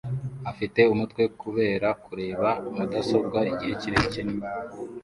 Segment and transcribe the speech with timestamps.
[0.51, 4.23] Afite umutwe kubera kureba mudasobwa igihe kirekire